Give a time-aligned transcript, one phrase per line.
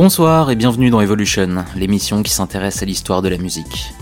[0.00, 3.92] Bonsoir et bienvenue dans Evolution, l'émission qui s'intéresse à l'histoire de la musique.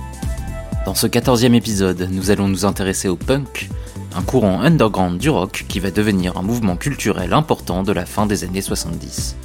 [0.84, 3.70] Dans ce quatorzième épisode, nous allons nous intéresser au punk,
[4.14, 8.26] un courant underground du rock qui va devenir un mouvement culturel important de la fin
[8.26, 9.36] des années 70.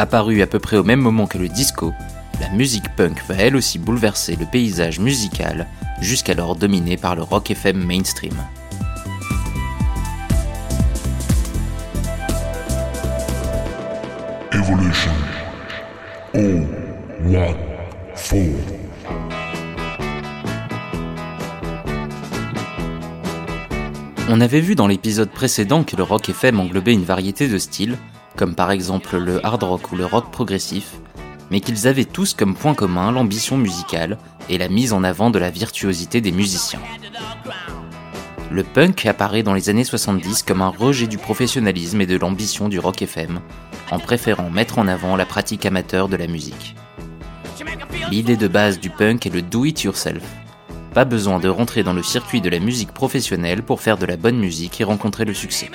[0.00, 1.92] Apparu à peu près au même moment que le disco,
[2.40, 5.68] la musique punk va elle aussi bouleverser le paysage musical,
[6.00, 8.34] jusqu'alors dominé par le rock FM mainstream.
[14.66, 14.70] Oh?
[24.30, 27.98] On avait vu dans l'épisode précédent que le rock FM englobait une variété de styles,
[28.36, 30.92] comme par exemple le hard rock ou le rock progressif,
[31.50, 34.16] mais qu'ils avaient tous comme point commun l'ambition musicale
[34.48, 36.80] et la mise en avant de la virtuosité des musiciens.
[38.50, 42.68] Le punk apparaît dans les années 70 comme un rejet du professionnalisme et de l'ambition
[42.68, 43.40] du rock FM,
[43.90, 46.74] en préférant mettre en avant la pratique amateur de la musique.
[48.10, 50.22] L'idée de base du punk est le do it yourself.
[50.92, 54.16] Pas besoin de rentrer dans le circuit de la musique professionnelle pour faire de la
[54.16, 55.70] bonne musique et rencontrer le succès.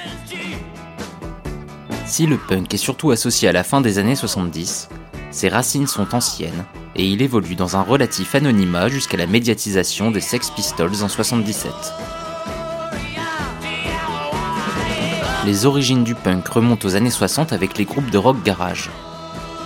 [2.06, 4.90] Si le punk est surtout associé à la fin des années 70,
[5.32, 6.66] ses racines sont anciennes
[6.96, 11.72] et il évolue dans un relatif anonymat jusqu'à la médiatisation des Sex Pistols en 77.
[15.46, 18.90] Les origines du punk remontent aux années 60 avec les groupes de rock garage.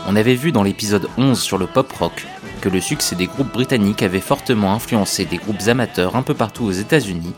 [0.08, 2.28] On avait vu dans l'épisode 11 sur le pop rock
[2.62, 6.64] que le succès des groupes britanniques avait fortement influencé des groupes amateurs un peu partout
[6.64, 7.34] aux États-Unis,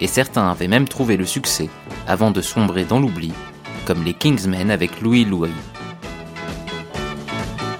[0.00, 1.68] et certains avaient même trouvé le succès
[2.08, 3.32] avant de sombrer dans l'oubli,
[3.84, 5.50] comme les Kingsmen avec Louis Louis.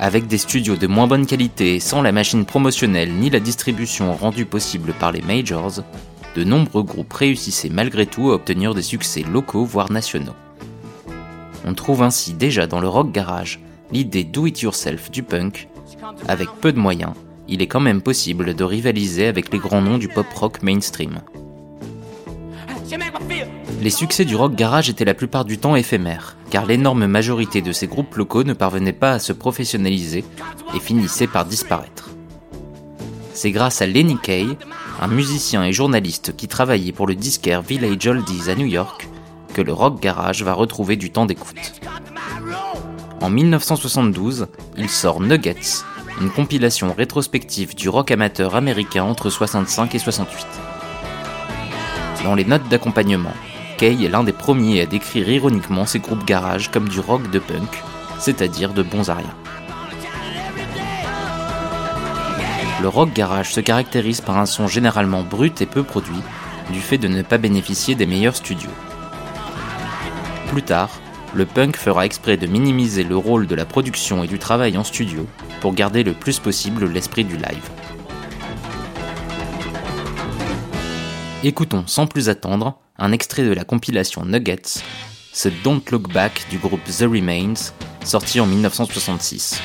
[0.00, 4.44] Avec des studios de moins bonne qualité sans la machine promotionnelle ni la distribution rendue
[4.44, 5.80] possible par les majors,
[6.34, 10.34] de nombreux groupes réussissaient malgré tout à obtenir des succès locaux voire nationaux.
[11.66, 13.60] On trouve ainsi déjà dans le rock garage
[13.92, 15.68] l'idée do it yourself du punk.
[16.28, 17.12] Avec peu de moyens,
[17.48, 21.20] il est quand même possible de rivaliser avec les grands noms du pop rock mainstream.
[23.80, 27.72] Les succès du rock garage étaient la plupart du temps éphémères, car l'énorme majorité de
[27.72, 30.24] ces groupes locaux ne parvenaient pas à se professionnaliser
[30.74, 32.10] et finissaient par disparaître.
[33.32, 34.46] C'est grâce à Lenny Kay,
[35.04, 39.06] un musicien et journaliste qui travaillait pour le disquaire Village Oldies à New York,
[39.52, 41.74] que le rock garage va retrouver du temps d'écoute.
[43.20, 44.46] En 1972,
[44.78, 45.82] il sort Nuggets,
[46.22, 50.46] une compilation rétrospective du rock amateur américain entre 65 et 68.
[52.24, 53.34] Dans les notes d'accompagnement,
[53.76, 57.40] Kay est l'un des premiers à décrire ironiquement ces groupes garage comme du rock de
[57.40, 57.82] punk,
[58.18, 59.16] c'est-à-dire de bons à
[62.84, 66.20] Le rock garage se caractérise par un son généralement brut et peu produit,
[66.70, 68.68] du fait de ne pas bénéficier des meilleurs studios.
[70.48, 70.90] Plus tard,
[71.32, 74.84] le punk fera exprès de minimiser le rôle de la production et du travail en
[74.84, 75.26] studio
[75.62, 77.70] pour garder le plus possible l'esprit du live.
[81.42, 84.82] Écoutons sans plus attendre un extrait de la compilation Nuggets,
[85.32, 87.72] ce Don't Look Back du groupe The Remains,
[88.04, 89.62] sorti en 1966.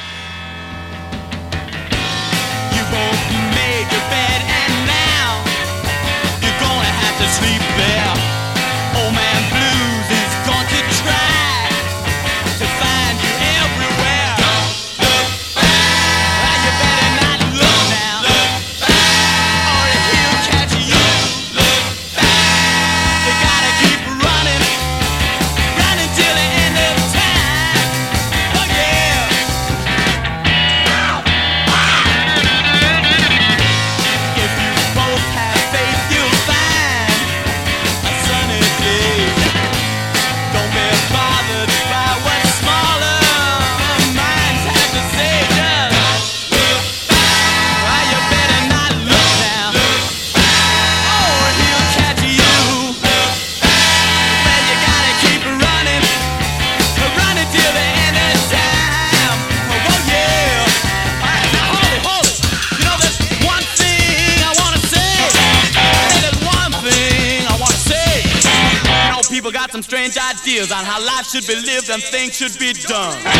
[71.89, 73.38] something should be done.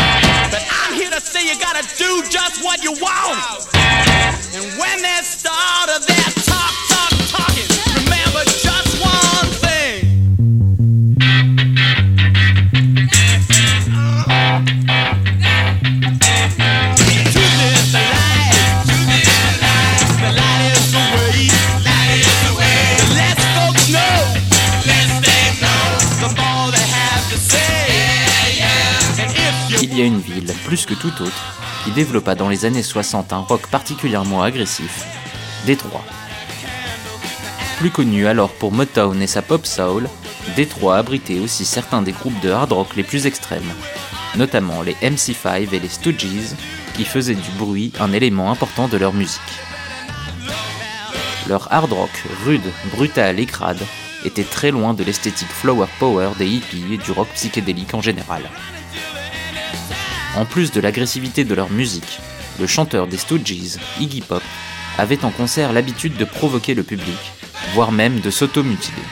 [32.00, 35.04] Développa dans les années 60 un rock particulièrement agressif,
[35.66, 36.02] Détroit.
[37.76, 40.08] Plus connu alors pour Motown et sa pop soul,
[40.56, 43.70] Détroit abritait aussi certains des groupes de hard rock les plus extrêmes,
[44.34, 46.54] notamment les MC5 et les Stooges,
[46.94, 49.52] qui faisaient du bruit un élément important de leur musique.
[51.50, 53.84] Leur hard rock, rude, brutal et crade,
[54.24, 58.40] était très loin de l'esthétique flower power des hippies et du rock psychédélique en général.
[60.36, 62.20] En plus de l'agressivité de leur musique,
[62.60, 64.42] le chanteur des Stooges, Iggy Pop,
[64.96, 67.18] avait en concert l'habitude de provoquer le public,
[67.74, 69.02] voire même de s'automutiler.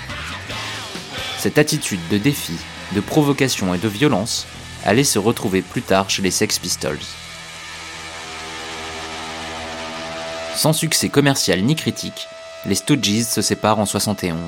[1.39, 2.55] Cette attitude de défi,
[2.93, 4.47] de provocation et de violence
[4.85, 6.99] allait se retrouver plus tard chez les Sex Pistols.
[10.55, 12.29] Sans succès commercial ni critique,
[12.65, 14.39] les Stooges se séparent en 71.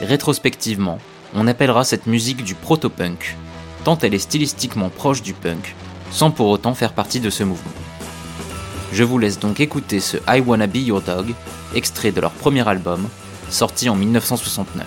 [0.00, 0.98] Rétrospectivement,
[1.34, 3.36] on appellera cette musique du proto-punk,
[3.84, 5.74] tant elle est stylistiquement proche du punk,
[6.10, 7.72] sans pour autant faire partie de ce mouvement.
[8.92, 11.34] Je vous laisse donc écouter ce I Wanna Be Your Dog,
[11.74, 13.08] extrait de leur premier album,
[13.50, 14.86] sorti en 1969.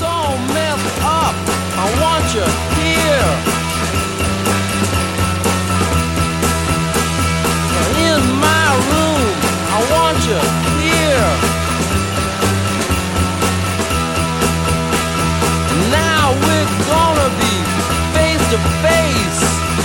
[0.00, 0.06] so
[0.54, 1.36] messed up.
[1.82, 2.46] I want you
[2.80, 3.32] here.
[8.08, 9.26] In my room,
[9.76, 10.40] I want you
[10.80, 11.30] here.
[15.90, 17.54] Now we're gonna be
[18.14, 19.79] face to face.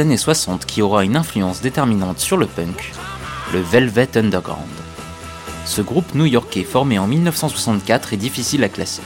[0.00, 2.92] Années 60 qui aura une influence déterminante sur le punk,
[3.52, 4.68] le Velvet Underground.
[5.64, 9.02] Ce groupe new-yorkais formé en 1964 est difficile à classer.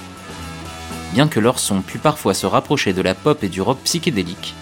[1.13, 4.55] Bien que leur son pût parfois se rapprocher de la pop et du rock psychédélique,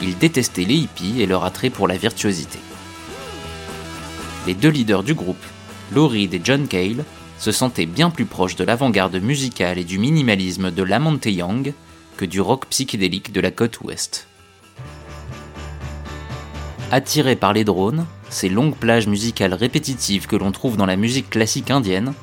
[0.00, 2.58] ils détestaient les hippies et leur attrait pour la virtuosité.
[4.46, 5.44] Les deux leaders du groupe,
[5.92, 7.04] Lou Reed et John Cale,
[7.38, 11.72] se sentaient bien plus proches de l'avant-garde musicale et du minimalisme de Lamont Young
[12.16, 14.27] que du rock psychédélique de la côte ouest.
[16.90, 21.28] Attirés par les drones, ces longues plages musicales répétitives que l'on trouve dans la musique
[21.28, 22.14] classique indienne,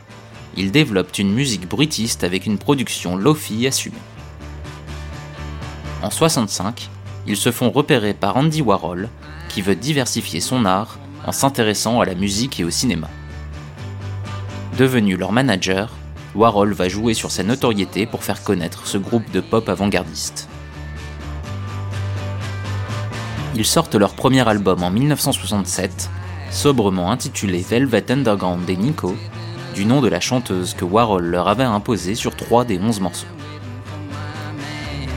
[0.57, 3.95] ils développent une musique bruitiste avec une production lofi assumée.
[6.01, 6.89] En 65,
[7.27, 9.09] ils se font repérer par Andy Warhol,
[9.49, 13.09] qui veut diversifier son art en s'intéressant à la musique et au cinéma.
[14.77, 15.93] Devenu leur manager,
[16.33, 20.49] Warhol va jouer sur sa notoriété pour faire connaître ce groupe de pop avant-gardiste.
[23.57, 26.09] Ils sortent leur premier album en 1967,
[26.51, 29.15] sobrement intitulé Velvet Underground des Nico,
[29.73, 33.27] du nom de la chanteuse que Warhol leur avait imposé sur trois des onze morceaux.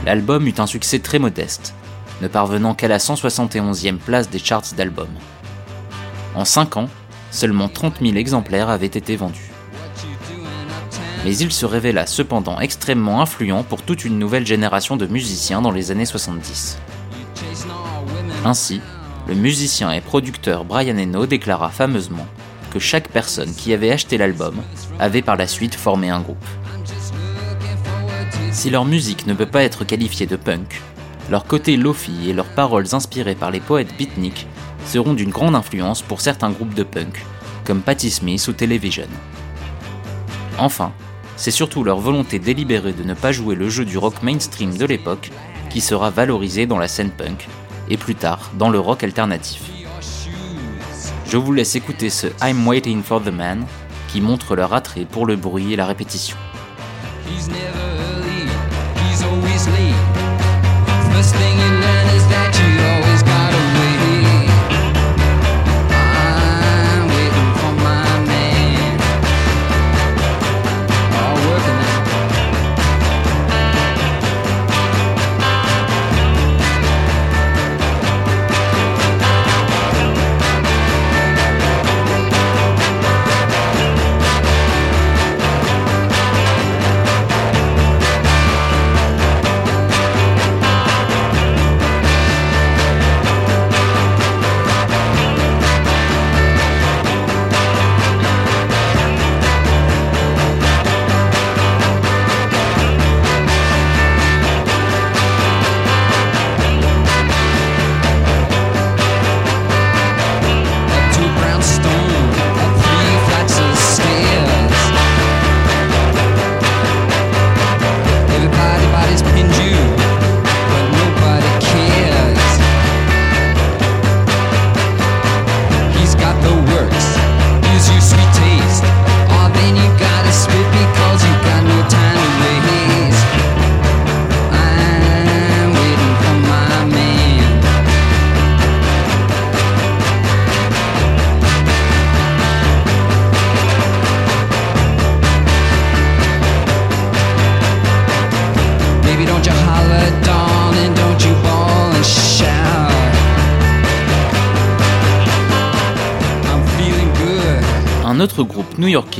[0.05, 1.73] L'album eut un succès très modeste,
[2.21, 5.07] ne parvenant qu'à la 171e place des charts d'albums.
[6.33, 6.89] En 5 ans,
[7.31, 9.51] seulement 30 000 exemplaires avaient été vendus.
[11.25, 15.71] Mais il se révéla cependant extrêmement influent pour toute une nouvelle génération de musiciens dans
[15.71, 16.77] les années 70.
[18.45, 18.79] Ainsi,
[19.27, 22.25] le musicien et producteur Brian Eno déclara fameusement
[22.71, 24.55] que chaque personne qui avait acheté l'album
[24.99, 26.37] avait par la suite formé un groupe.
[28.51, 30.81] Si leur musique ne peut pas être qualifiée de punk,
[31.29, 34.47] leur côté lofi et leurs paroles inspirées par les poètes beatniks
[34.85, 37.23] seront d'une grande influence pour certains groupes de punk,
[37.65, 39.07] comme Patti Smith ou Television.
[40.57, 40.91] Enfin,
[41.35, 44.85] c'est surtout leur volonté délibérée de ne pas jouer le jeu du rock mainstream de
[44.85, 45.31] l'époque
[45.69, 47.47] qui sera valorisé dans la scène punk,
[47.89, 49.61] et plus tard dans le rock alternatif.
[51.25, 53.65] Je vous laisse écouter ce I'm Waiting for the Man
[54.07, 56.37] qui montre leur attrait pour le bruit et la répétition.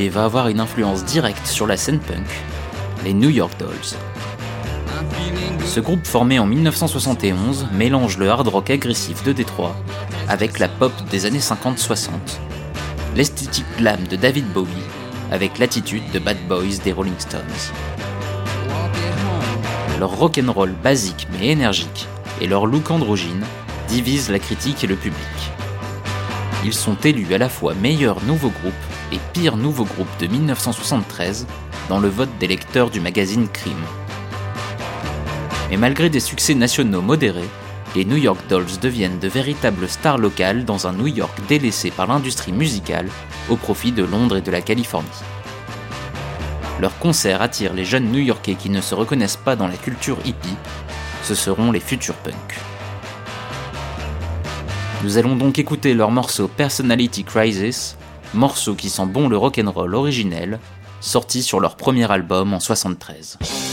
[0.08, 2.26] Va avoir une influence directe sur la scène punk,
[3.04, 3.98] les New York Dolls.
[5.66, 9.76] Ce groupe formé en 1971 mélange le hard rock agressif de Détroit
[10.28, 12.10] avec la pop des années 50-60,
[13.14, 14.68] l'esthétique glam de David Bowie
[15.30, 17.42] avec l'attitude de Bad Boys des Rolling Stones.
[19.98, 22.08] Leur rock'n'roll basique mais énergique
[22.40, 23.44] et leur look androgyne
[23.88, 25.18] divisent la critique et le public.
[26.64, 28.74] Ils sont élus à la fois meilleur nouveau groupe
[29.12, 31.46] et pire nouveau groupe de 1973
[31.88, 33.76] dans le vote des lecteurs du magazine Cream.
[35.70, 37.48] Mais malgré des succès nationaux modérés,
[37.94, 42.06] les New York Dolls deviennent de véritables stars locales dans un New York délaissé par
[42.06, 43.08] l'industrie musicale
[43.48, 45.08] au profit de Londres et de la Californie.
[46.80, 50.56] Leurs concerts attirent les jeunes New-Yorkais qui ne se reconnaissent pas dans la culture hippie.
[51.22, 52.58] Ce seront les futurs punks.
[55.02, 57.96] Nous allons donc écouter leur morceau Personality Crisis,
[58.34, 60.58] morceau qui sent bon le rock'n'roll originel,
[61.00, 63.69] sorti sur leur premier album en 73.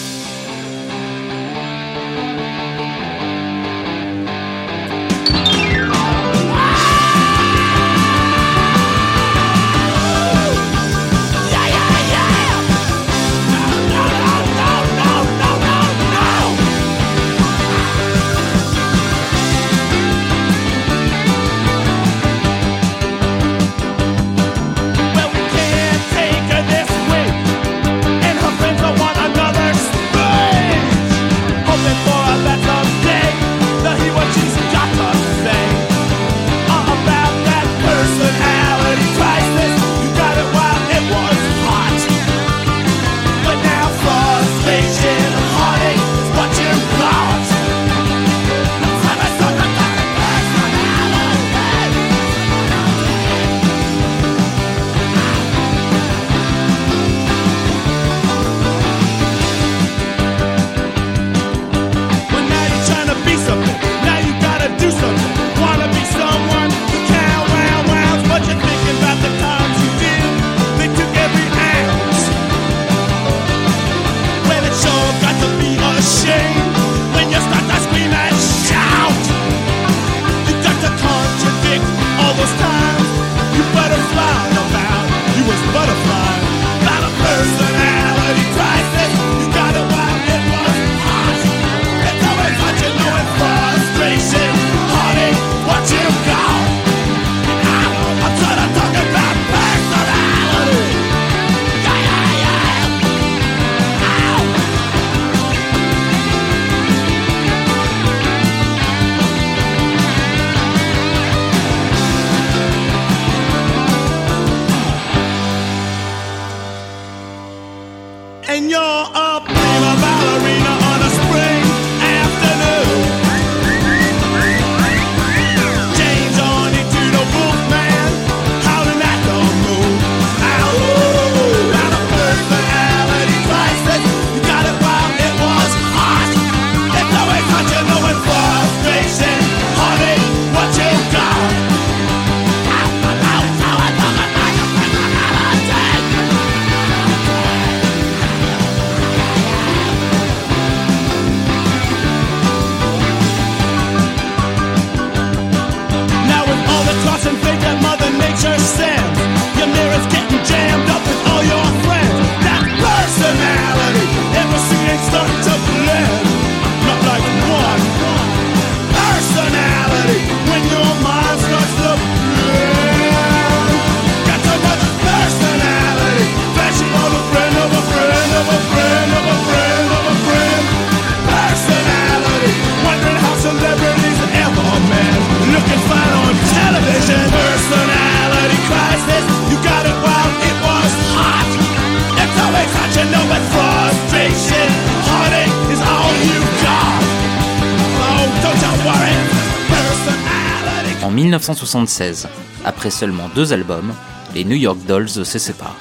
[201.18, 202.28] 1976,
[202.64, 203.92] après seulement deux albums,
[204.36, 205.76] les New York Dolls se séparent.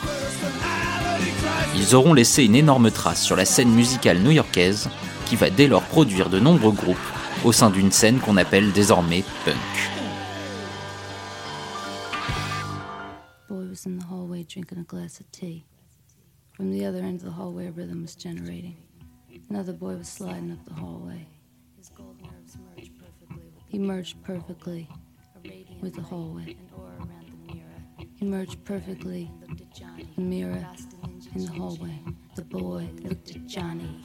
[1.77, 4.88] Ils auront laissé une énorme trace sur la scène musicale new-yorkaise
[5.27, 6.96] qui va dès lors produire de nombreux groupes
[7.44, 9.57] au sein d'une scène qu'on appelle désormais punk.
[19.51, 20.72] Another sliding up the.
[23.68, 24.88] He merged perfectly
[25.81, 26.57] with the hallway.
[28.16, 29.31] He merged perfectly.
[30.16, 30.66] The mirror
[31.35, 32.03] in the hallway.
[32.35, 34.05] The boy looked at Johnny.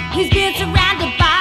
[0.13, 1.40] he's being surrounded by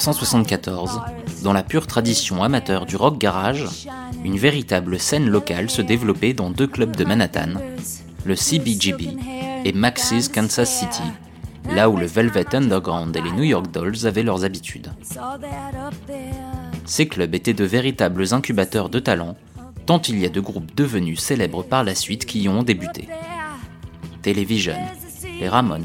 [0.00, 1.02] 1974,
[1.42, 3.66] dans la pure tradition amateur du rock garage,
[4.24, 7.50] une véritable scène locale se développait dans deux clubs de Manhattan,
[8.24, 9.10] le CBGB
[9.66, 11.02] et Max's Kansas City,
[11.70, 14.90] là où le Velvet Underground et les New York Dolls avaient leurs habitudes.
[16.86, 19.36] Ces clubs étaient de véritables incubateurs de talents,
[19.84, 23.06] tant il y a de groupes devenus célèbres par la suite qui y ont débuté.
[24.22, 24.76] Television,
[25.38, 25.84] les Ramones,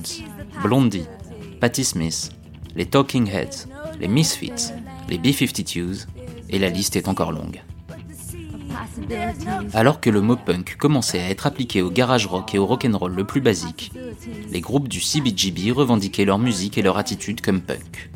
[0.64, 1.08] Blondie,
[1.60, 2.32] Patti Smith,
[2.78, 3.68] les Talking Heads,
[4.00, 4.72] les Misfits,
[5.10, 6.08] les B-52s,
[6.50, 7.62] et la liste est encore longue.
[9.74, 13.14] Alors que le mot punk commençait à être appliqué au garage rock et au rock'n'roll
[13.14, 13.92] le plus basique,
[14.52, 18.10] les groupes du CBGB revendiquaient leur musique et leur attitude comme punk.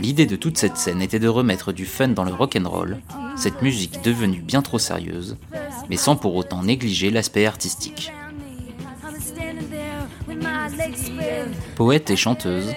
[0.00, 2.98] L'idée de toute cette scène était de remettre du fun dans le rock'n'roll,
[3.36, 5.36] cette musique devenue bien trop sérieuse,
[5.88, 8.12] mais sans pour autant négliger l'aspect artistique.
[11.76, 12.72] Poète et chanteuse,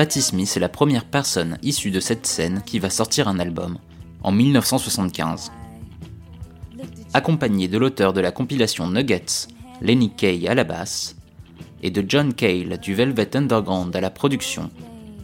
[0.00, 3.76] Patti Smith est la première personne issue de cette scène qui va sortir un album,
[4.22, 5.52] en 1975.
[7.12, 9.48] Accompagnée de l'auteur de la compilation Nuggets,
[9.82, 11.16] Lenny Kaye à la basse,
[11.82, 14.70] et de John Cale du Velvet Underground à la production,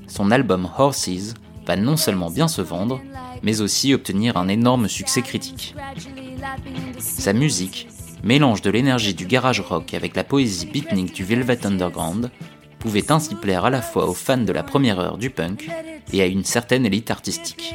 [0.08, 1.32] son album Horses
[1.66, 3.00] va non seulement bien se vendre,
[3.42, 5.74] mais aussi obtenir un énorme succès critique.
[6.98, 7.88] Sa musique,
[8.22, 12.30] mélange de l'énergie du garage rock avec la poésie beatnik du Velvet Underground,
[12.86, 15.68] pouvait ainsi plaire à la fois aux fans de la première heure du punk
[16.12, 17.74] et à une certaine élite artistique.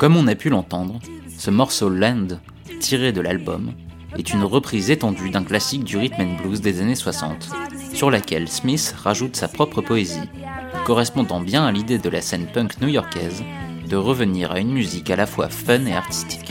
[0.00, 0.98] Comme on a pu l'entendre,
[1.38, 2.26] ce morceau Land,
[2.80, 3.72] tiré de l'album,
[4.18, 7.50] est une reprise étendue d'un classique du rhythm and blues des années 60,
[7.94, 10.28] sur laquelle Smith rajoute sa propre poésie,
[10.86, 13.44] correspondant bien à l'idée de la scène punk new-yorkaise
[13.86, 16.50] de revenir à une musique à la fois fun et artistique.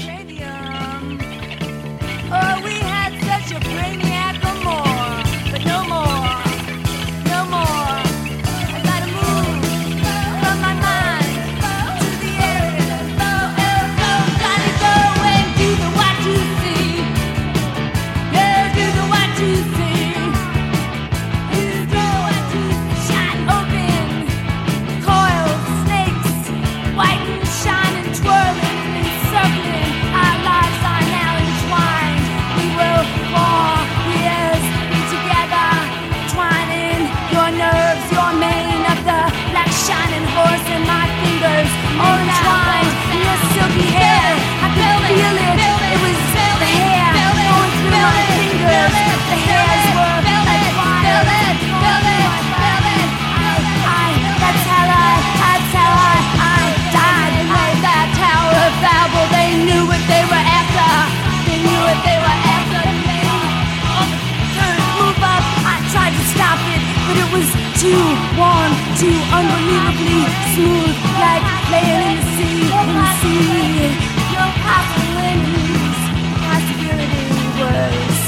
[69.00, 73.96] Too unbelievably smooth, like laying in the sea, in the sea.
[74.36, 76.00] No possibilities,
[76.44, 77.28] possibility
[77.60, 78.20] was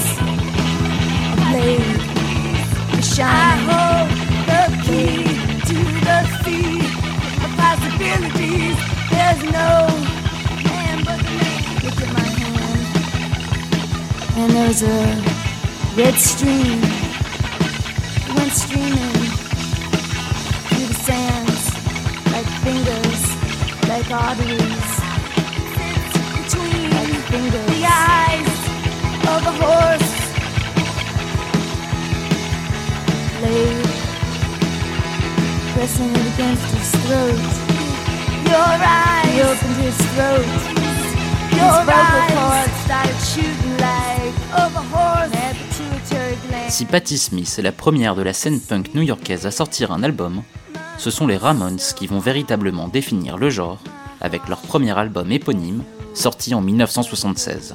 [1.52, 2.00] laid.
[3.20, 4.10] I hold
[4.50, 5.20] the key
[5.68, 6.80] to the sea
[7.44, 8.78] of possibilities.
[9.12, 9.72] There's no
[10.64, 11.62] man but the man.
[11.84, 12.84] Look at my hand.
[14.38, 15.00] And there's a
[15.98, 16.80] red stream.
[18.38, 19.11] Went streaming
[24.26, 24.92] arteries.
[26.38, 27.68] Between like fingers.
[27.74, 28.54] the eyes
[29.34, 30.12] of a horse
[33.44, 33.86] laid,
[35.74, 37.52] pressing it against his throat.
[38.52, 40.50] Your eyes, he opened his throat.
[41.58, 45.42] Your vocal cords started shooting like of a horse.
[46.70, 50.42] Si Patti Smith est la première de la scène punk new-yorkaise à sortir un album,
[50.98, 53.80] ce sont les Ramones qui vont véritablement définir le genre
[54.22, 57.74] avec leur premier album éponyme sorti en 1976.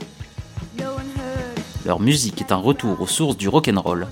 [0.78, 1.60] No one heard.
[1.84, 4.06] Leur musique est un retour aux sources du rock'n'roll,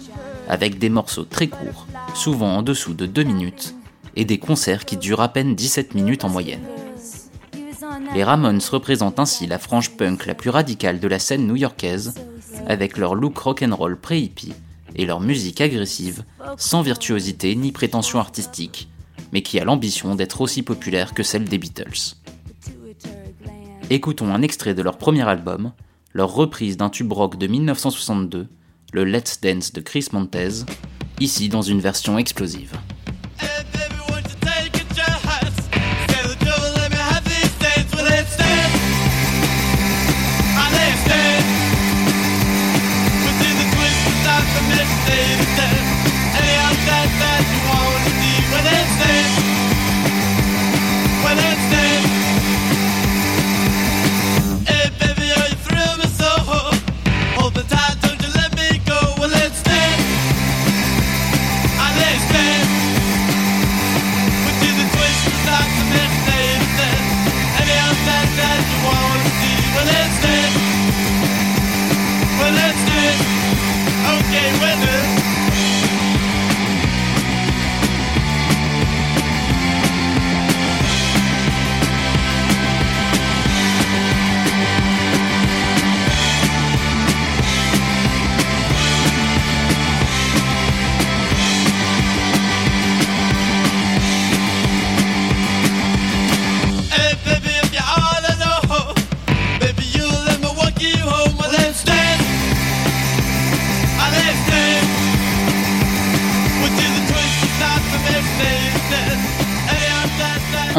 [0.49, 3.75] avec des morceaux très courts, souvent en dessous de 2 minutes,
[4.17, 6.65] et des concerts qui durent à peine 17 minutes en moyenne.
[8.15, 12.15] Les Ramones représentent ainsi la frange punk la plus radicale de la scène new-yorkaise,
[12.67, 14.55] avec leur look rock'n'roll pré-hippie
[14.97, 16.25] et leur musique agressive,
[16.57, 18.89] sans virtuosité ni prétention artistique,
[19.33, 22.15] mais qui a l'ambition d'être aussi populaire que celle des Beatles.
[23.91, 25.73] Écoutons un extrait de leur premier album,
[26.15, 28.49] leur reprise d'un tube rock de 1962,
[28.95, 30.65] le Let's Dance de Chris Montez,
[31.21, 32.73] ici dans une version explosive.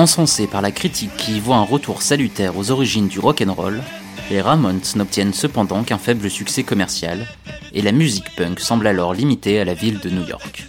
[0.05, 3.81] Encensés par la critique qui y voit un retour salutaire aux origines du rock'n'roll,
[4.29, 7.25] les Ramones n'obtiennent cependant qu'un faible succès commercial,
[7.73, 10.67] et la musique punk semble alors limitée à la ville de New York.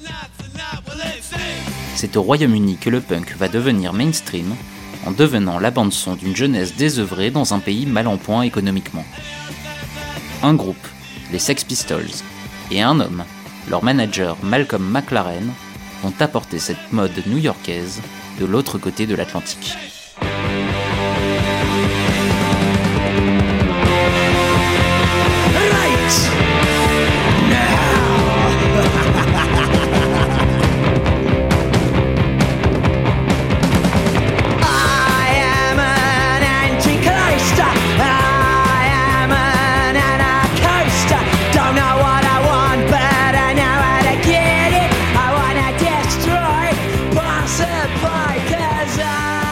[1.97, 4.55] C'est au Royaume-Uni que le punk va devenir mainstream,
[5.05, 9.05] en devenant la bande-son d'une jeunesse désœuvrée dans un pays mal en point économiquement.
[10.43, 10.89] Un groupe,
[11.31, 12.09] les Sex Pistols,
[12.71, 13.23] et un homme,
[13.69, 15.53] leur manager Malcolm McLaren,
[16.05, 18.01] ont apporté cette mode new-yorkaise
[18.39, 19.96] de l'autre côté de l'Atlantique.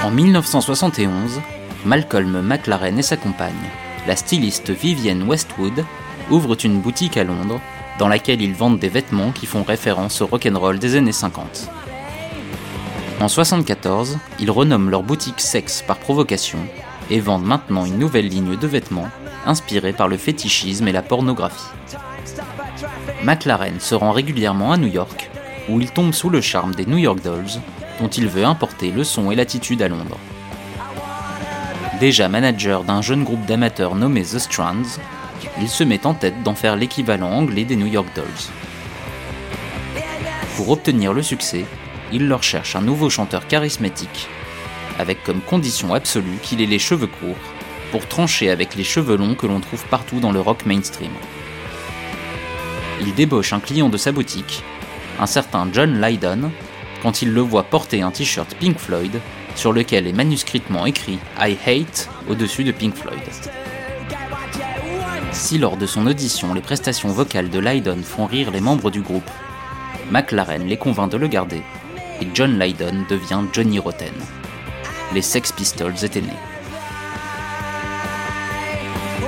[0.05, 1.41] En 1971,
[1.87, 3.55] Malcolm McLaren et sa compagne,
[4.07, 5.83] la styliste Vivienne Westwood,
[6.31, 7.59] ouvrent une boutique à Londres
[7.99, 11.71] dans laquelle ils vendent des vêtements qui font référence au rock'n'roll des années 50.
[13.19, 16.59] En 1974, ils renomment leur boutique Sex par provocation
[17.09, 19.09] et vendent maintenant une nouvelle ligne de vêtements
[19.47, 21.73] inspirée par le fétichisme et la pornographie.
[23.23, 25.31] McLaren se rend régulièrement à New York,
[25.71, 27.63] où il tombe sous le charme des New York Dolls,
[28.01, 30.19] dont il veut importer le son et l'attitude à Londres.
[32.01, 34.99] Déjà manager d'un jeune groupe d'amateurs nommé The Strands,
[35.61, 38.25] il se met en tête d'en faire l'équivalent anglais des New York Dolls.
[40.57, 41.65] Pour obtenir le succès,
[42.13, 44.29] il leur cherche un nouveau chanteur charismatique,
[44.99, 47.37] avec comme condition absolue qu'il ait les cheveux courts,
[47.91, 51.13] pour trancher avec les cheveux longs que l'on trouve partout dans le rock mainstream.
[53.01, 54.63] Il débauche un client de sa boutique,
[55.21, 56.51] un certain John Lydon,
[57.05, 59.21] quand il le voit porter un t-shirt Pink Floyd
[59.57, 63.21] sur lequel est manuscritement écrit I hate au-dessus de Pink Floyd.
[65.31, 69.03] Si lors de son audition les prestations vocales de Lydon font rire les membres du
[69.03, 69.31] groupe,
[70.11, 71.63] McLaren les convainc de le garder
[72.23, 74.15] et John Lydon devient Johnny Rotten.
[75.13, 76.41] Les Sex Pistols étaient nés.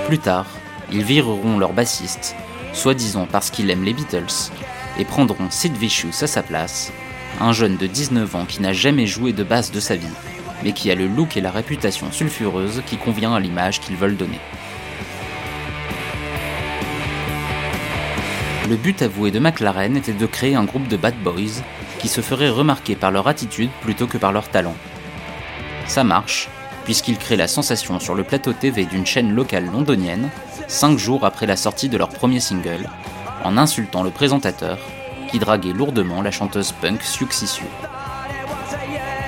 [0.06, 0.46] Plus tard,
[0.90, 2.36] ils vireront leur bassiste,
[2.72, 4.50] soi-disant parce qu'il aime les Beatles,
[4.98, 6.90] et prendront Sid Vicious à sa place,
[7.40, 10.06] un jeune de 19 ans qui n'a jamais joué de basse de sa vie,
[10.62, 14.16] mais qui a le look et la réputation sulfureuse qui convient à l'image qu'ils veulent
[14.16, 14.40] donner.
[18.68, 21.62] Le but avoué de McLaren était de créer un groupe de bad boys
[21.98, 24.74] qui se ferait remarquer par leur attitude plutôt que par leur talent.
[25.86, 26.48] Ça marche,
[26.84, 30.30] puisqu'ils créent la sensation sur le plateau TV d'une chaîne locale londonienne,
[30.66, 32.88] 5 jours après la sortie de leur premier single,
[33.44, 34.78] en insultant le présentateur,
[35.28, 37.64] qui draguait lourdement la chanteuse punk Siouxsie Sioux.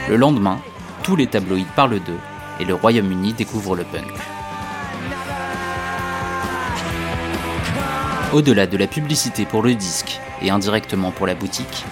[0.08, 0.60] Le lendemain,
[1.02, 2.20] tous les tabloïds parlent d'eux,
[2.60, 4.12] et le Royaume-Uni découvre le punk.
[8.32, 11.84] Au-delà de la publicité pour le disque et indirectement pour la boutique,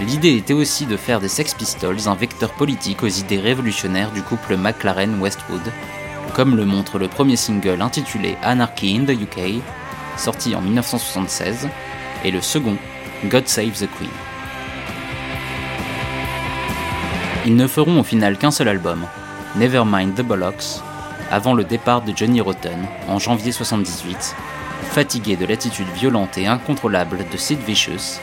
[0.00, 4.22] l'idée était aussi de faire des Sex Pistols un vecteur politique aux idées révolutionnaires du
[4.22, 5.72] couple McLaren-Westwood,
[6.34, 9.62] comme le montre le premier single intitulé Anarchy in the UK,
[10.16, 11.68] sorti en 1976,
[12.24, 12.76] et le second,
[13.26, 14.10] God Save the Queen.
[17.46, 19.06] Ils ne feront au final qu'un seul album,
[19.54, 20.80] Nevermind the Bollocks,
[21.30, 24.34] avant le départ de Johnny Rotten en janvier 78,
[24.90, 28.18] fatigué de l'attitude violente et incontrôlable de Sid Vicious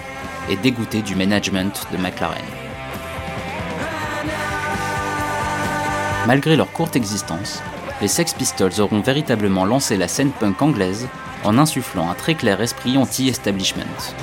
[0.50, 2.44] et dégoûté du management de McLaren.
[6.28, 7.64] Malgré leur courte existence,
[8.02, 11.08] les Sex Pistols auront véritablement lancé la scène punk anglaise
[11.46, 14.14] en insufflant un très clair esprit anti-establishment.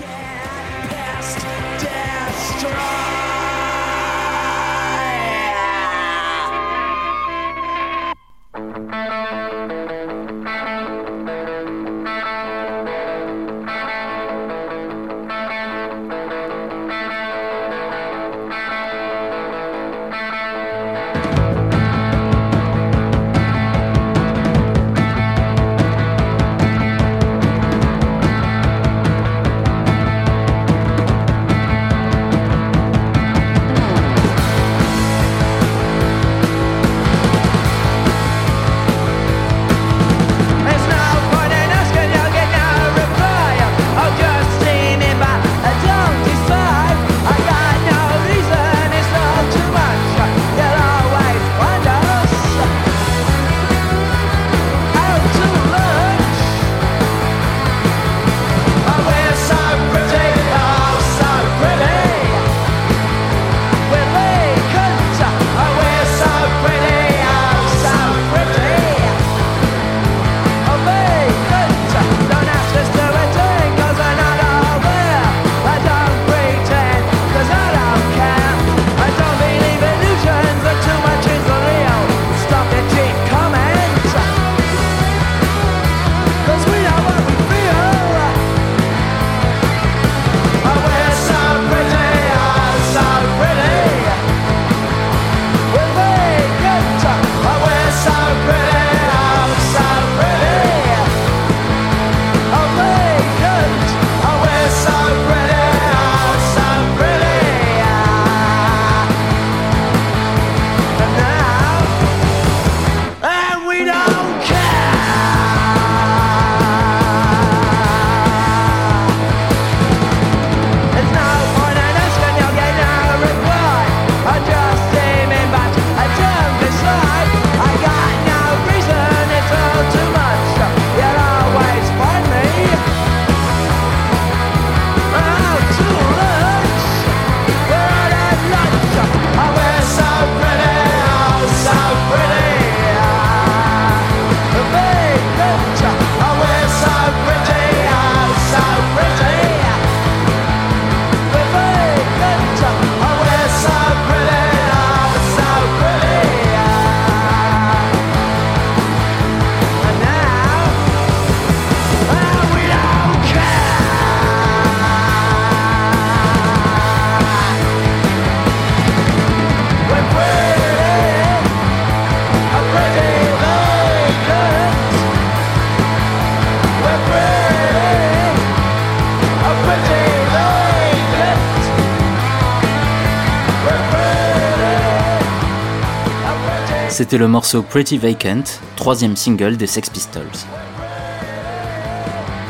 [187.07, 188.43] C'était le morceau Pretty Vacant,
[188.75, 190.27] troisième single des Sex Pistols.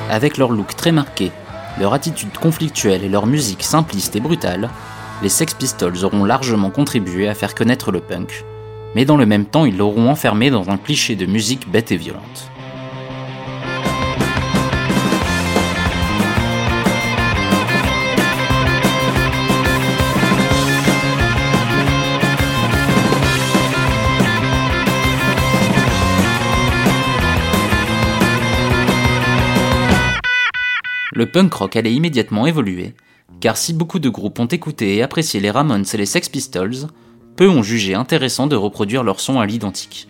[0.08, 1.30] Avec leur look très marqué,
[1.78, 4.70] leur attitude conflictuelle et leur musique simpliste et brutale,
[5.22, 8.46] les Sex Pistols auront largement contribué à faire connaître le punk,
[8.94, 11.98] mais dans le même temps ils l'auront enfermé dans un cliché de musique bête et
[11.98, 12.50] violente.
[31.16, 32.92] Le punk rock allait immédiatement évoluer,
[33.40, 36.88] car si beaucoup de groupes ont écouté et apprécié les Ramones et les Sex Pistols,
[37.36, 40.08] peu ont jugé intéressant de reproduire leur son à l'identique.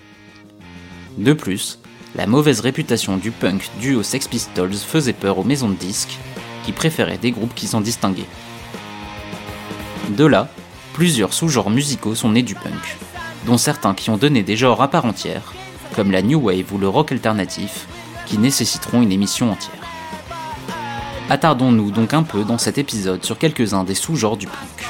[1.16, 1.78] De plus,
[2.16, 6.18] la mauvaise réputation du punk due aux Sex Pistols faisait peur aux maisons de disques,
[6.64, 8.26] qui préféraient des groupes qui s'en distinguaient.
[10.08, 10.48] De là,
[10.92, 12.96] plusieurs sous-genres musicaux sont nés du punk,
[13.46, 15.54] dont certains qui ont donné des genres à part entière,
[15.94, 17.86] comme la new wave ou le rock alternatif,
[18.26, 19.85] qui nécessiteront une émission entière.
[21.28, 24.86] Attardons-nous donc un peu dans cet épisode sur quelques-uns des sous-genres du punk.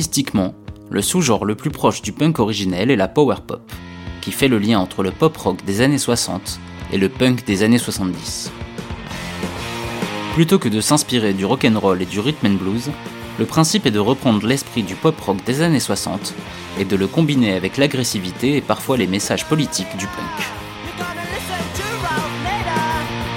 [0.00, 0.54] Stylistiquement,
[0.88, 3.70] le sous-genre le plus proche du punk originel est la power pop,
[4.22, 6.58] qui fait le lien entre le pop rock des années 60
[6.90, 8.50] et le punk des années 70.
[10.32, 12.90] Plutôt que de s'inspirer du rock'n'roll et du rhythm and blues,
[13.38, 16.32] le principe est de reprendre l'esprit du pop rock des années 60
[16.78, 21.06] et de le combiner avec l'agressivité et parfois les messages politiques du punk.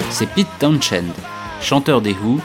[0.10, 1.12] C'est Pete Townshend,
[1.60, 2.40] chanteur des Who,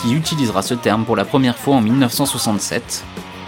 [0.00, 3.04] qui utilisera ce terme pour la première fois en 1967,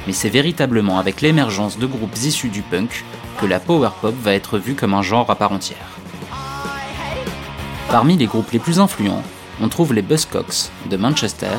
[0.07, 3.05] mais c'est véritablement avec l'émergence de groupes issus du punk
[3.41, 5.99] que la power pop va être vue comme un genre à part entière.
[7.89, 9.23] Parmi les groupes les plus influents,
[9.61, 11.59] on trouve les Buzzcocks de Manchester,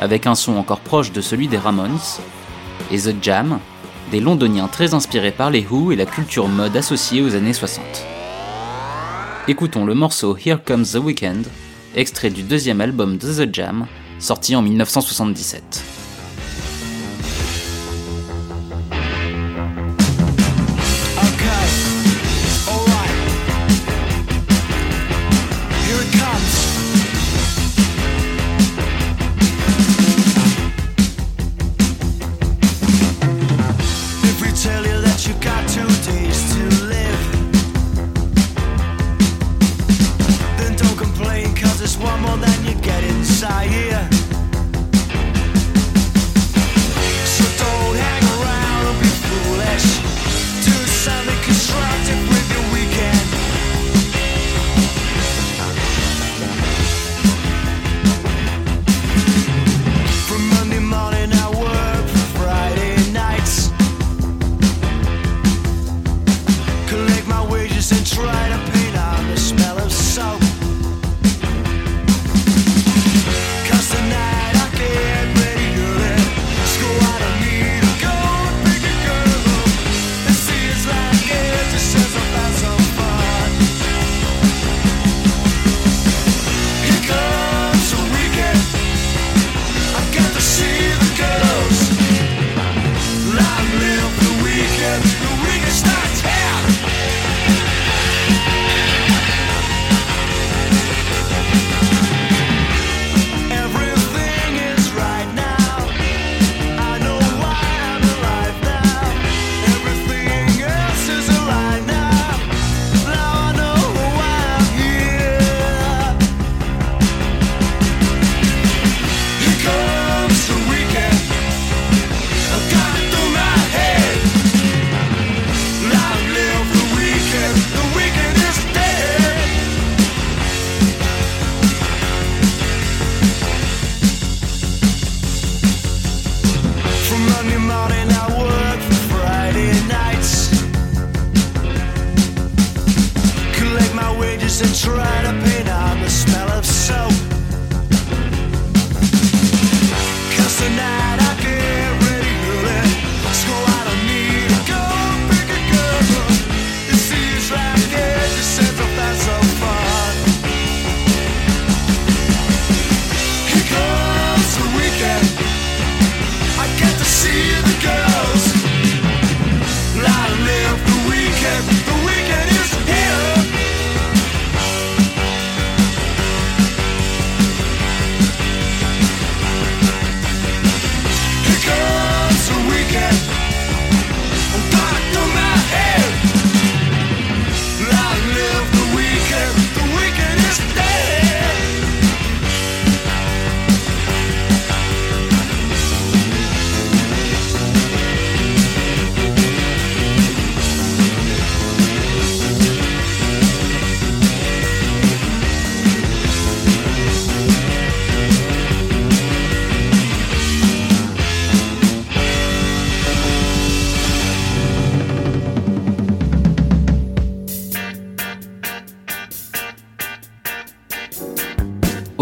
[0.00, 1.98] avec un son encore proche de celui des Ramones,
[2.90, 3.58] et The Jam,
[4.10, 7.84] des londoniens très inspirés par les Who et la culture mode associée aux années 60.
[9.48, 11.46] Écoutons le morceau Here Comes the Weekend,
[11.94, 13.86] extrait du deuxième album de The Jam,
[14.18, 15.95] sorti en 1977.
[42.36, 44.15] Than you get inside here.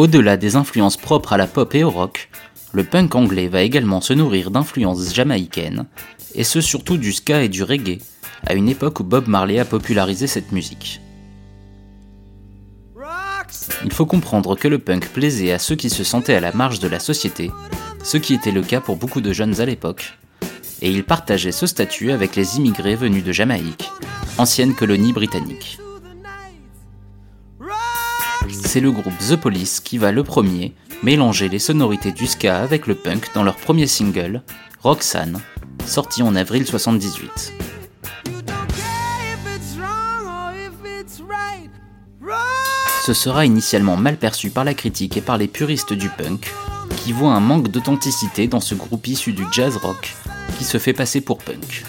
[0.05, 2.29] Au-delà des influences propres à la pop et au rock,
[2.75, 5.87] le punk anglais va également se nourrir d'influences jamaïcaines,
[6.35, 8.03] et ce surtout du ska et du reggae,
[8.47, 11.01] à une époque où Bob Marley a popularisé cette musique.
[13.83, 16.81] Il faut comprendre que le punk plaisait à ceux qui se sentaient à la marge
[16.81, 17.51] de la société,
[18.03, 20.19] ce qui était le cas pour beaucoup de jeunes à l'époque,
[20.83, 23.91] et il partageait ce statut avec les immigrés venus de Jamaïque,
[24.37, 25.79] ancienne colonie britannique.
[28.75, 32.89] C'est le groupe The Police qui va le premier mélanger les sonorités du ska avec
[32.89, 34.43] le punk dans leur premier single,
[34.83, 35.41] Roxanne,
[35.87, 37.53] sorti en avril 78.
[43.07, 46.53] Ce sera initialement mal perçu par la critique et par les puristes du punk,
[46.97, 50.17] qui voient un manque d'authenticité dans ce groupe issu du jazz rock
[50.59, 51.85] qui se fait passer pour punk.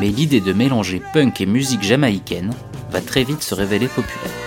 [0.00, 2.54] Mais l'idée de mélanger punk et musique jamaïcaine
[2.90, 4.43] va très vite se révéler populaire.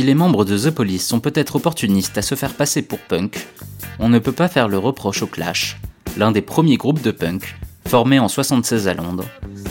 [0.00, 3.46] Si les membres de The Police sont peut-être opportunistes à se faire passer pour punk,
[3.98, 5.78] on ne peut pas faire le reproche au Clash,
[6.16, 7.54] l'un des premiers groupes de punk,
[7.86, 9.26] formé en 76 à Londres,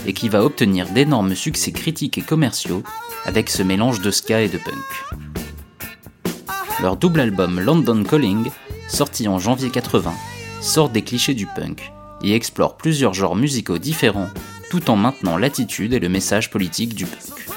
[0.05, 2.83] et qui va obtenir d'énormes succès critiques et commerciaux
[3.25, 6.35] avec ce mélange de ska et de punk.
[6.79, 8.51] Leur double album London Calling,
[8.87, 10.13] sorti en janvier 80,
[10.61, 14.29] sort des clichés du punk et explore plusieurs genres musicaux différents
[14.69, 17.49] tout en maintenant l'attitude et le message politique du punk.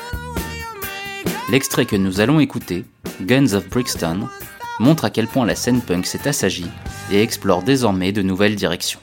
[1.50, 2.84] L'extrait que nous allons écouter,
[3.20, 4.28] Guns of Brixton,
[4.78, 6.70] montre à quel point la scène punk s'est assagie
[7.10, 9.00] et explore désormais de nouvelles directions.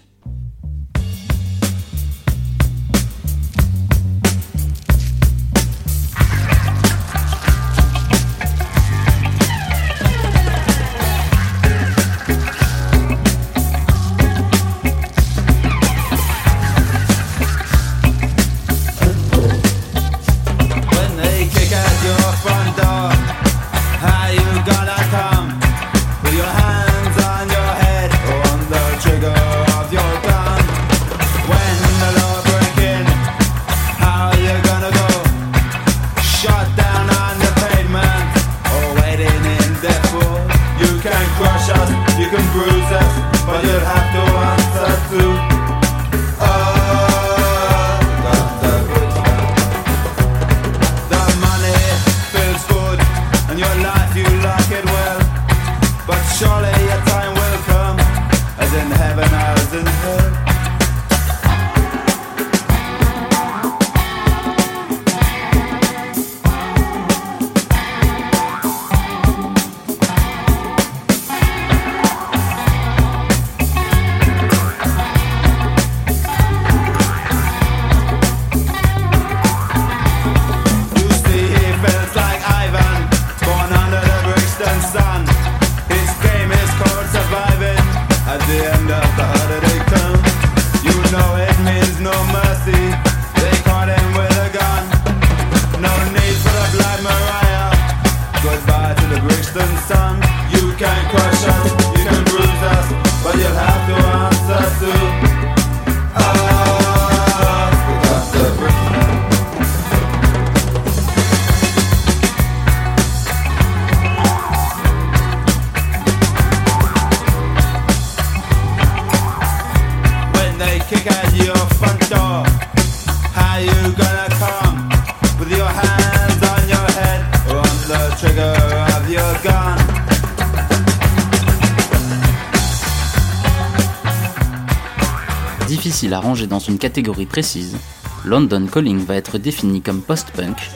[136.48, 137.76] Dans une catégorie précise,
[138.24, 140.70] London Calling va être défini comme post-punk,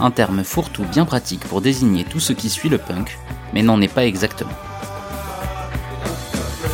[0.00, 3.18] un terme fourre-tout bien pratique pour désigner tout ce qui suit le punk,
[3.52, 4.50] mais n'en est pas exactement.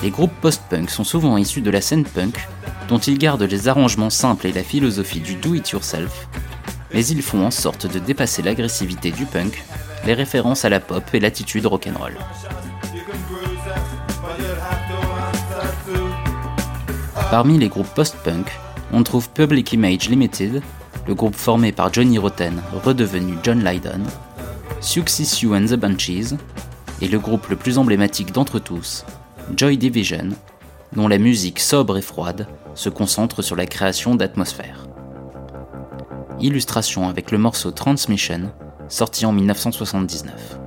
[0.03, 2.47] Les groupes post-punk sont souvent issus de la scène punk,
[2.89, 6.29] dont ils gardent les arrangements simples et la philosophie du do-it-yourself,
[6.95, 9.65] mais ils font en sorte de dépasser l'agressivité du punk,
[10.05, 12.17] les références à la pop et l'attitude rock'n'roll.
[17.31, 18.47] Parmi les groupes post-punk,
[18.93, 20.63] on trouve Public Image Limited,
[21.09, 24.03] le groupe formé par Johnny Rotten, redevenu John Lydon,
[24.81, 26.35] Success and the Bunches,
[27.03, 29.05] et le groupe le plus emblématique d'entre tous,
[29.57, 30.29] Joy Division,
[30.95, 32.47] dont la musique sobre et froide
[32.77, 34.87] se concentre sur la création d'atmosphères.
[36.41, 38.53] Illustration avec le morceau Transmission,
[38.89, 40.66] sorti en 1979.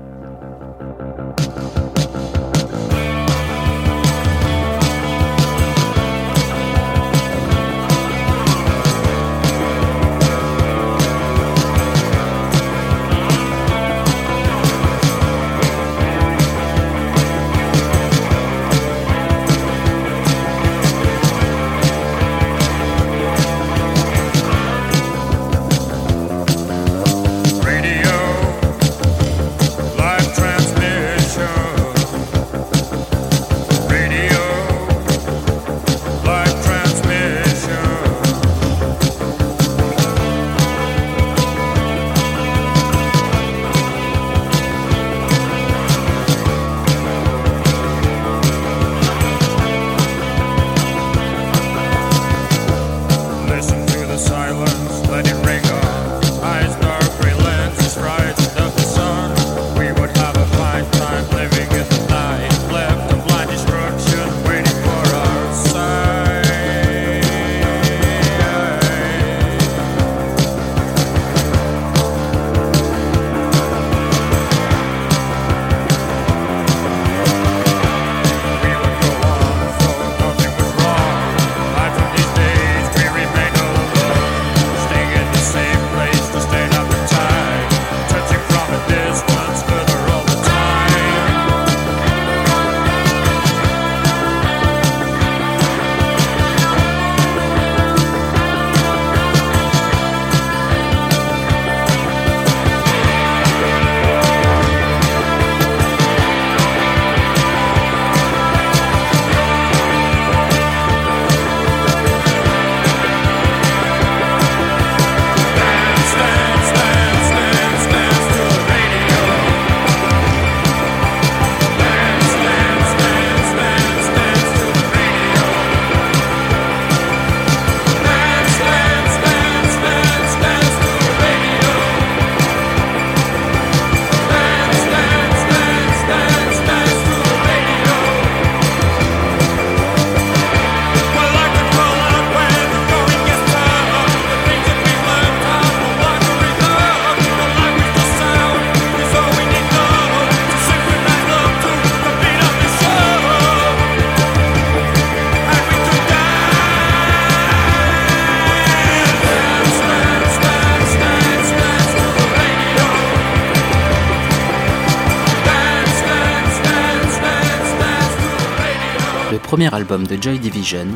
[169.59, 170.87] Premier album de Joy Division,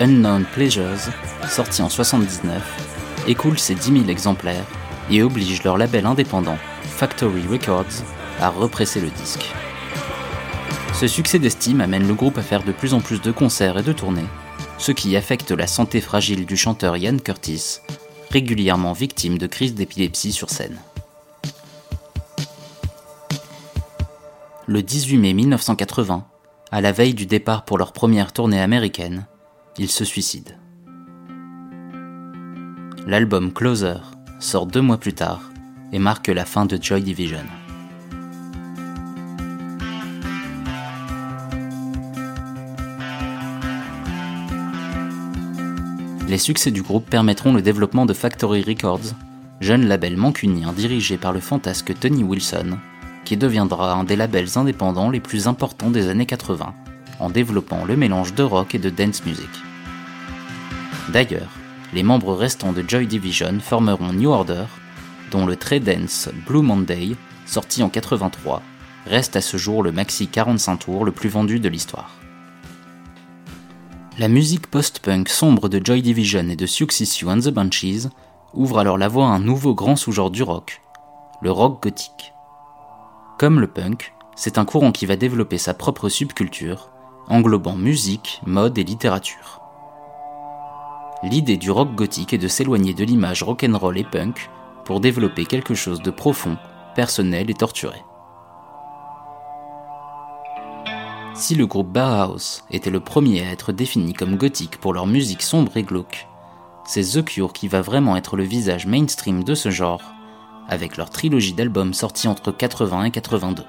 [0.00, 1.12] Unknown Pleasures,
[1.48, 4.64] sorti en 79, écoule ses 10 000 exemplaires
[5.08, 8.02] et oblige leur label indépendant, Factory Records,
[8.40, 9.54] à represser le disque.
[10.94, 13.84] Ce succès d'estime amène le groupe à faire de plus en plus de concerts et
[13.84, 14.26] de tournées,
[14.78, 17.78] ce qui affecte la santé fragile du chanteur Ian Curtis,
[18.32, 20.80] régulièrement victime de crises d'épilepsie sur scène.
[24.66, 26.26] Le 18 mai 1980,
[26.70, 29.26] à la veille du départ pour leur première tournée américaine,
[29.78, 30.52] ils se suicident.
[33.06, 33.98] L'album Closer
[34.38, 35.50] sort deux mois plus tard
[35.92, 37.38] et marque la fin de Joy Division.
[46.28, 49.14] Les succès du groupe permettront le développement de Factory Records,
[49.60, 52.78] jeune label mancunien dirigé par le fantasque Tony Wilson,
[53.28, 56.72] qui deviendra un des labels indépendants les plus importants des années 80,
[57.20, 59.50] en développant le mélange de rock et de dance music.
[61.10, 61.50] D'ailleurs,
[61.92, 64.64] les membres restants de Joy Division formeront New Order,
[65.30, 68.62] dont le très dance Blue Monday, sorti en 83,
[69.04, 72.16] reste à ce jour le maxi 45 tours le plus vendu de l'histoire.
[74.18, 78.08] La musique post-punk sombre de Joy Division et de Successio and the Banshees
[78.54, 80.80] ouvre alors la voie à un nouveau grand sous-genre du rock,
[81.42, 82.32] le rock gothique.
[83.38, 86.88] Comme le punk, c'est un courant qui va développer sa propre subculture,
[87.28, 89.60] englobant musique, mode et littérature.
[91.22, 94.50] L'idée du rock gothique est de s'éloigner de l'image rock'n'roll et punk
[94.84, 96.56] pour développer quelque chose de profond,
[96.96, 98.02] personnel et torturé.
[101.34, 105.42] Si le groupe Bauhaus était le premier à être défini comme gothique pour leur musique
[105.42, 106.26] sombre et glauque,
[106.84, 110.02] c'est The Cure qui va vraiment être le visage mainstream de ce genre,
[110.68, 113.64] avec leur trilogie d'albums sortis entre 80 et 82.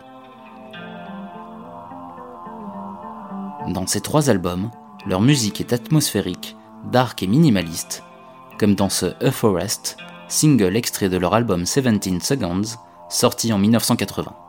[3.69, 4.71] Dans ces trois albums,
[5.05, 6.55] leur musique est atmosphérique,
[6.91, 8.03] dark et minimaliste,
[8.57, 9.97] comme dans ce A Forest,
[10.27, 12.77] single extrait de leur album 17 Seconds,
[13.09, 14.48] sorti en 1980.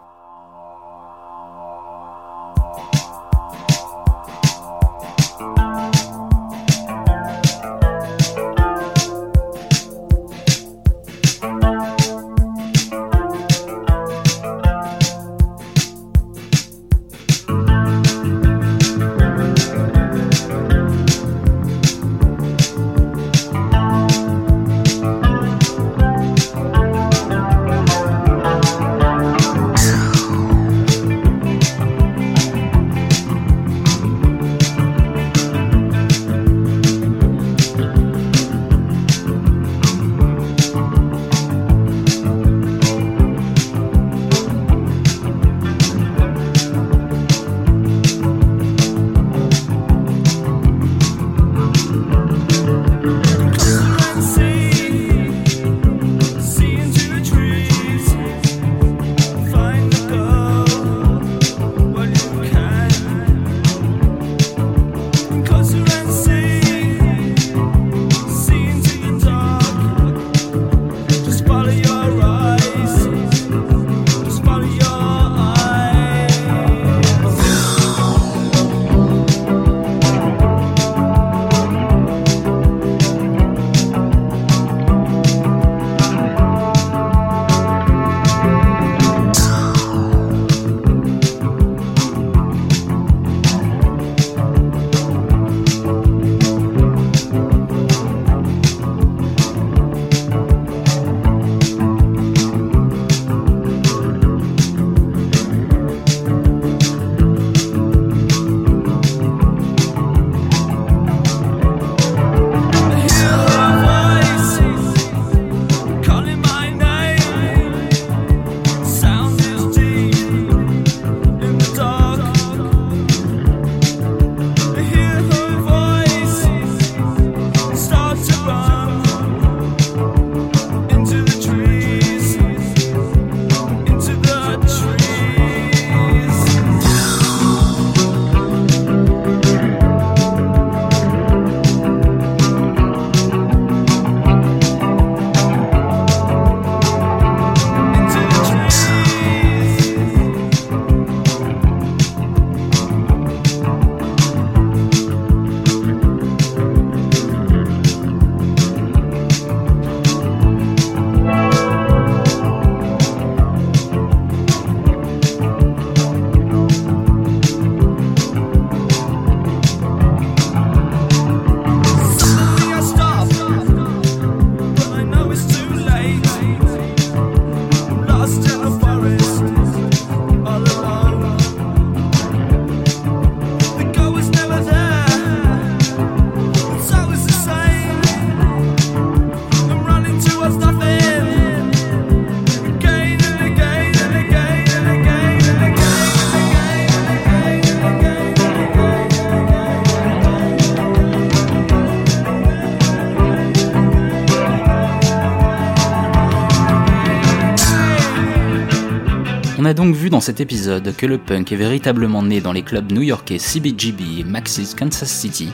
[209.71, 212.91] A donc vu dans cet épisode que le punk est véritablement né dans les clubs
[212.91, 215.49] new-yorkais CBGB et Maxis Kansas City,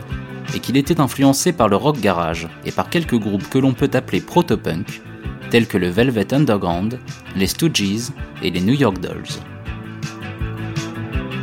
[0.55, 3.91] et qu'il était influencé par le rock garage et par quelques groupes que l'on peut
[3.93, 5.03] appeler proto-punk,
[5.51, 6.99] tels que le Velvet Underground,
[7.37, 8.11] les Stooges
[8.43, 9.43] et les New York Dolls.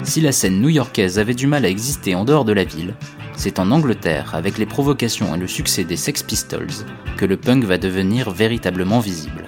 [0.02, 2.96] Si la scène new-yorkaise avait du mal à exister en dehors de la ville,
[3.36, 7.66] c'est en Angleterre, avec les provocations et le succès des Sex Pistols, que le punk
[7.66, 9.46] va devenir véritablement visible.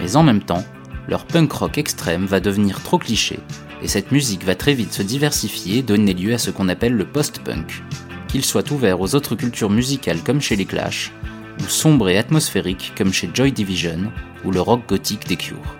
[0.00, 0.64] Mais en même temps,
[1.08, 3.38] leur punk rock extrême va devenir trop cliché,
[3.82, 6.94] et cette musique va très vite se diversifier et donner lieu à ce qu'on appelle
[6.94, 7.82] le post-punk,
[8.28, 11.12] qu'il soit ouvert aux autres cultures musicales comme chez les Clash,
[11.60, 14.10] ou sombre et atmosphérique comme chez Joy Division,
[14.44, 15.76] ou le rock gothique des Cure.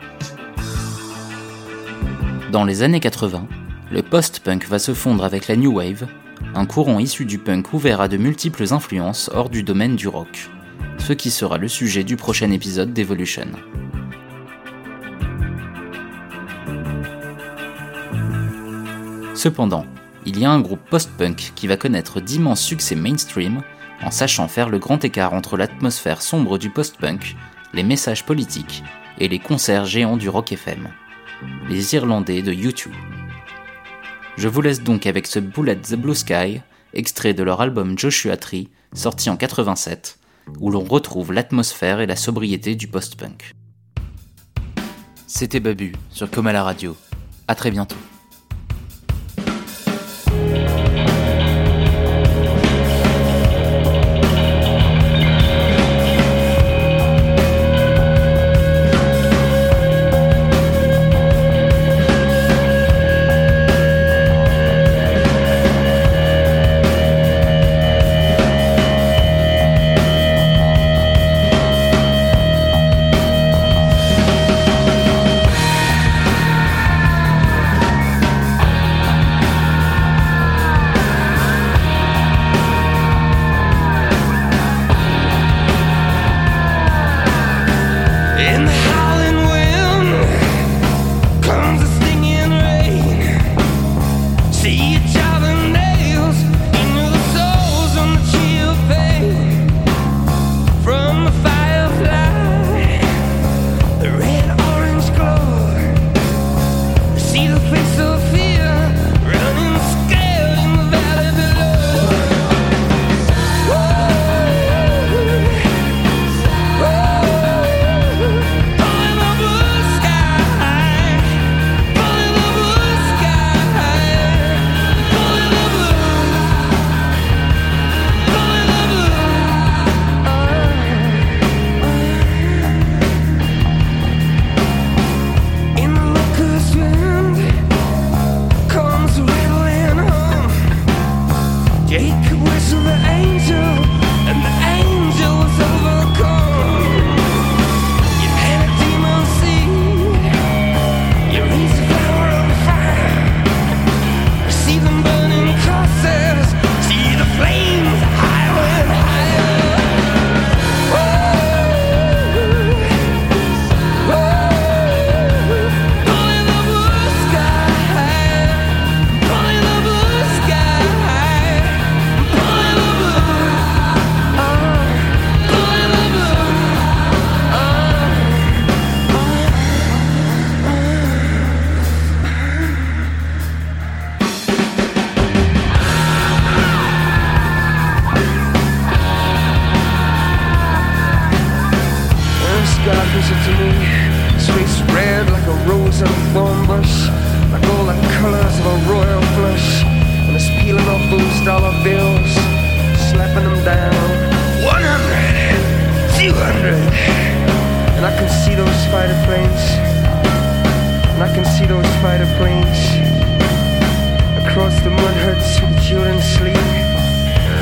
[2.52, 3.48] Dans les années 80,
[3.90, 6.06] le post-punk va se fondre avec la New Wave,
[6.54, 10.50] un courant issu du punk ouvert à de multiples influences hors du domaine du rock,
[10.98, 13.48] ce qui sera le sujet du prochain épisode d'Evolution.
[19.44, 19.84] Cependant,
[20.24, 23.60] il y a un groupe post-punk qui va connaître d'immenses succès mainstream
[24.02, 27.36] en sachant faire le grand écart entre l'atmosphère sombre du post-punk,
[27.74, 28.82] les messages politiques
[29.18, 30.88] et les concerts géants du rock FM.
[31.68, 32.86] Les Irlandais de U2.
[34.38, 36.62] Je vous laisse donc avec ce Bullet the Blue Sky,
[36.94, 40.20] extrait de leur album Joshua Tree, sorti en 87,
[40.58, 43.54] où l'on retrouve l'atmosphère et la sobriété du post-punk.
[45.26, 46.96] C'était Babu sur Coma la radio.
[47.46, 47.98] À très bientôt.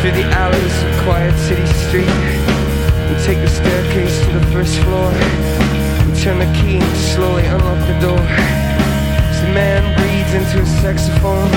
[0.03, 2.11] through the alleys of quiet city street.
[3.09, 5.12] We take the staircase to the first floor.
[6.05, 8.18] We turn the key and slowly unlock the door.
[9.30, 11.48] As the man breathes into a saxophone,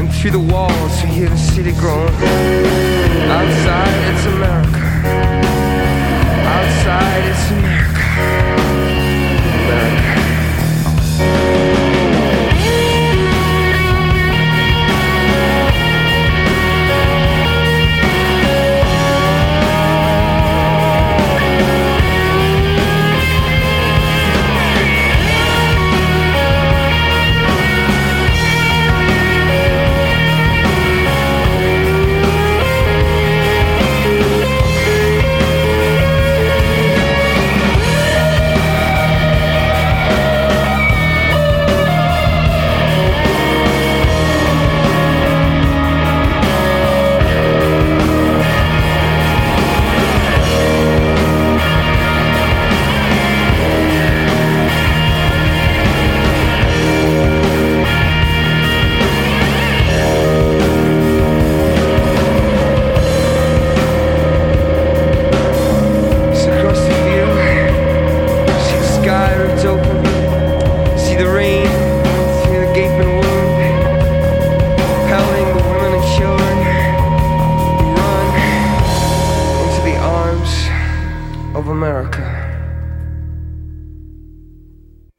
[0.00, 2.08] and through the walls we hear the city groan.
[3.28, 4.86] Outside it's America.
[6.56, 8.06] Outside it's America.
[9.68, 10.19] America.